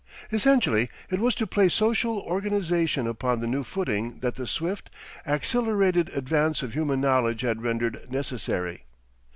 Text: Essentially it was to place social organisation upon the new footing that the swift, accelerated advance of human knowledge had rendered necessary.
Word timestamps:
Essentially 0.31 0.89
it 1.11 1.19
was 1.19 1.35
to 1.35 1.45
place 1.45 1.75
social 1.75 2.17
organisation 2.21 3.05
upon 3.05 3.39
the 3.39 3.45
new 3.45 3.63
footing 3.63 4.17
that 4.21 4.33
the 4.33 4.47
swift, 4.47 4.89
accelerated 5.27 6.09
advance 6.15 6.63
of 6.63 6.73
human 6.73 6.99
knowledge 6.99 7.41
had 7.41 7.61
rendered 7.61 8.11
necessary. 8.11 8.85